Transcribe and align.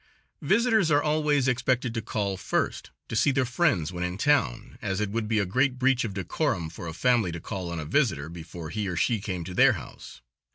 Visitors 0.41 0.89
are 0.89 1.03
always 1.03 1.47
expected 1.47 1.93
to 1.93 2.01
call 2.01 2.35
first, 2.35 2.89
to 3.07 3.15
see 3.15 3.29
their 3.29 3.45
friends 3.45 3.91
when 3.93 4.03
in 4.03 4.17
town, 4.17 4.79
as 4.81 4.99
it 4.99 5.11
would 5.11 5.27
be 5.27 5.37
a 5.37 5.45
great 5.45 5.77
breach 5.77 6.03
of 6.03 6.15
decorum 6.15 6.71
for 6.71 6.87
a 6.87 6.91
family 6.93 7.31
to 7.31 7.39
call 7.39 7.69
on 7.71 7.79
a 7.79 7.85
visitor 7.85 8.27
before 8.27 8.71
he 8.71 8.87
or 8.87 8.95
she 8.95 9.21
came 9.21 9.43
to 9.43 9.53
their 9.53 9.73
house. 9.73 10.21